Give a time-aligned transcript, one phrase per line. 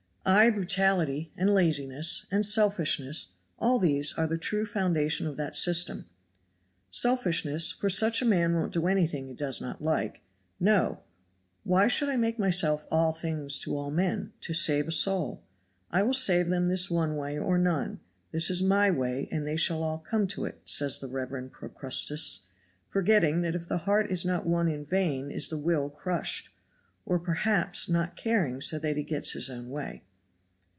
[0.23, 6.05] Ay, brutality, and laziness, and selfishness, all these are the true foundation of that system.
[6.91, 10.21] Selfishness for such a man won't do anything he does not like.
[10.59, 10.99] No!
[11.63, 15.41] "Why should I make myself 'all things to all men' to save a soul?
[15.89, 17.99] I will save them this one way or none
[18.31, 22.41] this is my way and they shall all come to it," says the reverend Procrustes,
[22.87, 26.49] forgetting that if the heart is not won in vain is the will crushed;
[27.07, 30.03] or perhaps not caring so that he gets his own way.